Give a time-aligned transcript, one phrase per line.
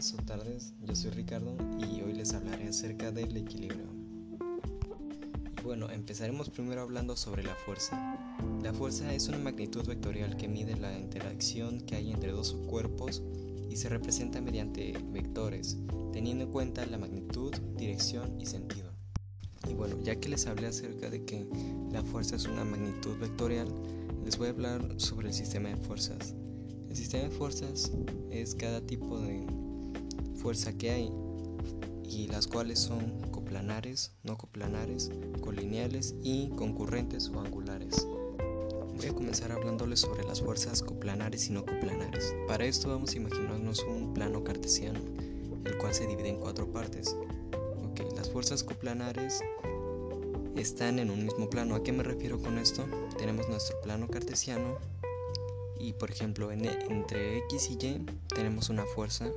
[0.00, 3.84] días o tardes, yo soy Ricardo y hoy les hablaré acerca del equilibrio.
[5.62, 8.16] bueno, empezaremos primero hablando sobre la fuerza.
[8.62, 13.22] La fuerza es una magnitud vectorial que mide la interacción que hay entre dos cuerpos
[13.68, 15.76] y se representa mediante vectores,
[16.14, 18.90] teniendo en cuenta la magnitud, dirección y sentido.
[19.68, 21.46] Y bueno, ya que les hablé acerca de que
[21.92, 23.68] la fuerza es una magnitud vectorial,
[24.24, 26.34] les voy a hablar sobre el sistema de fuerzas.
[26.88, 27.92] El sistema de fuerzas
[28.30, 29.46] es cada tipo de
[30.40, 31.12] fuerza que hay
[32.02, 35.10] y las cuales son coplanares, no coplanares,
[35.42, 38.06] colineales y concurrentes o angulares.
[38.96, 42.34] Voy a comenzar hablándoles sobre las fuerzas coplanares y no coplanares.
[42.48, 44.98] Para esto vamos a imaginarnos un plano cartesiano,
[45.64, 47.14] el cual se divide en cuatro partes.
[48.16, 49.40] Las fuerzas coplanares
[50.56, 51.74] están en un mismo plano.
[51.74, 52.84] ¿A qué me refiero con esto?
[53.18, 54.78] Tenemos nuestro plano cartesiano
[55.78, 59.30] y por ejemplo entre X y Y tenemos una fuerza.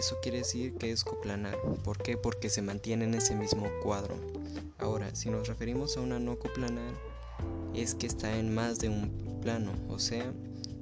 [0.00, 1.58] Eso quiere decir que es coplanar.
[1.84, 2.16] ¿Por qué?
[2.16, 4.16] Porque se mantiene en ese mismo cuadro.
[4.78, 6.94] Ahora, si nos referimos a una no coplanar,
[7.74, 9.10] es que está en más de un
[9.42, 9.72] plano.
[9.88, 10.32] O sea,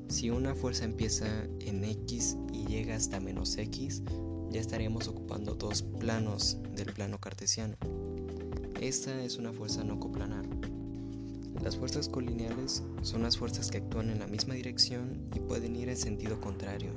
[0.08, 1.26] si una fuerza empieza
[1.58, 4.04] en X y llega hasta menos X,
[4.50, 7.76] ya estaríamos ocupando dos planos del plano cartesiano.
[8.80, 10.46] Esta es una fuerza no coplanar.
[11.60, 15.88] Las fuerzas colineales son las fuerzas que actúan en la misma dirección y pueden ir
[15.88, 16.92] en sentido contrario,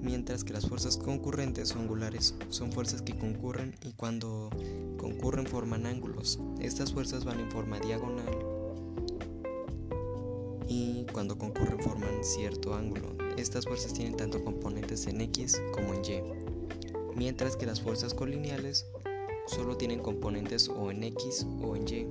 [0.00, 4.50] mientras que las fuerzas concurrentes o angulares son fuerzas que concurren y cuando
[4.96, 6.38] concurren forman ángulos.
[6.60, 8.38] Estas fuerzas van en forma diagonal
[10.68, 13.16] y cuando concurren forman cierto ángulo.
[13.36, 16.22] Estas fuerzas tienen tanto componentes en X como en Y,
[17.16, 18.86] mientras que las fuerzas colineales
[19.46, 22.06] solo tienen componentes o en X o en Y.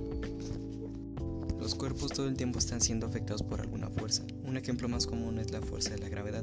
[1.68, 4.22] Los cuerpos todo el tiempo están siendo afectados por alguna fuerza.
[4.42, 6.42] Un ejemplo más común es la fuerza de la gravedad.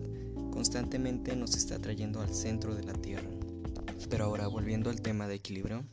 [0.51, 3.27] Constantemente nos está trayendo al centro de la Tierra.
[4.07, 5.83] Pero ahora volviendo al tema de equilibrio,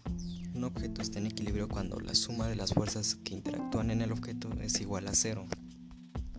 [0.54, 4.12] un objeto está en equilibrio cuando la suma de las fuerzas que interactúan en el
[4.12, 5.46] objeto es igual a cero.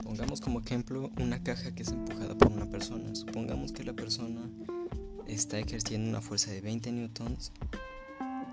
[0.04, 3.16] Pongamos como ejemplo una caja que es empujada por una persona.
[3.16, 4.48] Supongamos que la persona
[5.26, 7.52] está ejerciendo una fuerza de 20 newtons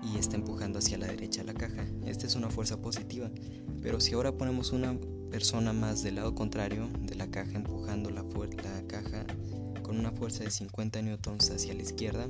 [0.01, 1.85] y está empujando hacia la derecha la caja.
[2.05, 3.29] Esta es una fuerza positiva,
[3.81, 4.97] pero si ahora ponemos una
[5.29, 8.23] persona más del lado contrario de la caja empujando la,
[8.87, 9.25] caja
[9.81, 12.27] con una fuerza de 50 newtons hacia la izquierda,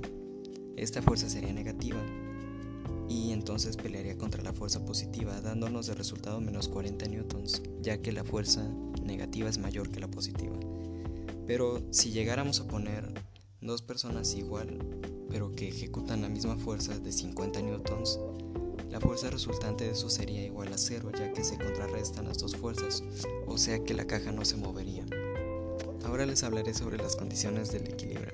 [0.75, 1.99] esta fuerza sería negativa
[3.09, 8.11] y entonces pelearía contra la fuerza positiva, dándonos de resultado menos 40 newtons, ya que
[8.11, 8.65] la fuerza
[9.03, 10.57] negativa es mayor que la positiva.
[11.45, 13.11] Pero si llegáramos a poner
[13.59, 14.77] dos personas igual
[15.31, 18.19] pero que ejecutan la misma fuerza de 50 newtons,
[18.89, 22.57] la fuerza resultante de eso sería igual a cero ya que se contrarrestan las dos
[22.57, 23.01] fuerzas,
[23.47, 25.05] o sea que la caja no se movería.
[26.03, 28.33] Ahora les hablaré sobre las condiciones del equilibrio.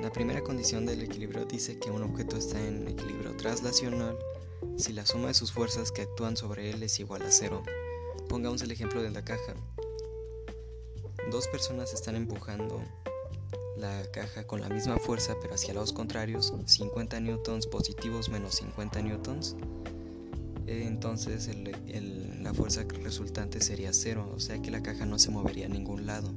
[0.00, 4.16] La primera condición del equilibrio dice que un objeto está en equilibrio traslacional
[4.76, 7.64] si la suma de sus fuerzas que actúan sobre él es igual a cero.
[8.28, 9.54] Pongamos el ejemplo de la caja.
[11.32, 12.80] Dos personas están empujando
[13.76, 19.02] la caja con la misma fuerza pero hacia lados contrarios, 50 newtons positivos menos 50
[19.02, 19.56] newtons,
[20.66, 21.50] entonces
[22.42, 26.06] la fuerza resultante sería cero, o sea que la caja no se movería a ningún
[26.06, 26.32] lado.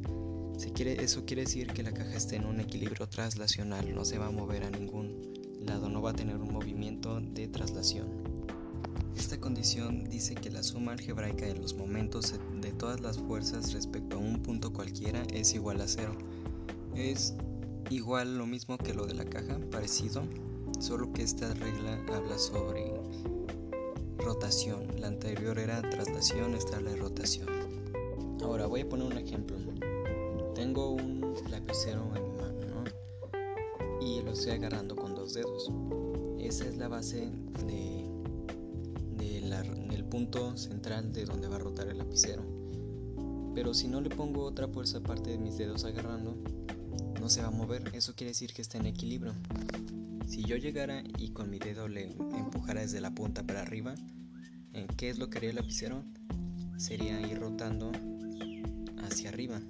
[0.74, 4.28] quiere, eso quiere decir que la caja está en un equilibrio traslacional, no se va
[4.28, 5.34] a mover a ningún
[5.66, 8.08] lado, no va a tener un movimiento de traslación.
[9.18, 14.16] Esta condición dice que la suma algebraica de los momentos de todas las fuerzas respecto
[14.16, 16.18] a un punto cualquiera es igual a cero.
[16.96, 17.34] Es
[17.90, 20.24] igual lo mismo que lo de la caja, parecido,
[20.80, 22.94] solo que esta regla habla sobre
[24.18, 24.88] rotación.
[25.00, 27.48] La anterior era traslación, esta habla de rotación.
[28.44, 29.58] Ahora voy a poner un ejemplo.
[30.56, 32.52] Tengo un lapicero en mi mano
[34.02, 35.72] y lo estoy agarrando con dos dedos.
[36.40, 37.30] Esa es la base
[37.66, 38.06] de,
[39.90, 42.44] del punto central de donde va a rotar el lapicero.
[43.54, 46.36] Pero si no le pongo otra fuerza aparte de mis dedos agarrando,
[47.22, 49.36] no se va a mover, eso quiere decir que está en equilibrio.
[50.28, 53.94] Si yo llegara y con mi dedo le empujara desde la punta para arriba,
[54.74, 56.04] eh, ¿qué es lo que haría el lapicero?
[56.78, 57.92] Sería ir rotando
[59.04, 59.62] hacia arriba.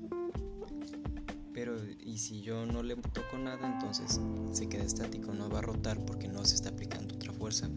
[1.53, 4.21] Pero y si yo no le toco nada, entonces
[4.53, 7.69] se queda estático, no va a rotar porque no se está aplicando otra fuerza.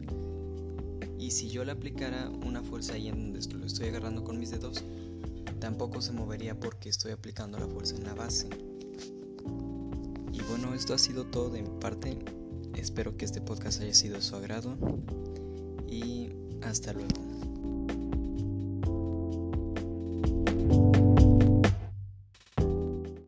[1.18, 4.52] Y si yo le aplicara una fuerza ahí en donde lo estoy agarrando con mis
[4.52, 4.84] dedos,
[5.58, 8.48] tampoco se movería porque estoy aplicando la fuerza en la base.
[10.32, 12.19] Y bueno, esto ha sido todo de mi parte.
[12.75, 14.76] Espero que este podcast haya sido de su agrado
[15.88, 16.31] y
[16.62, 17.08] hasta luego.